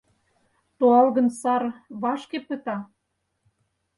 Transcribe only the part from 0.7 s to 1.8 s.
Туалгын сар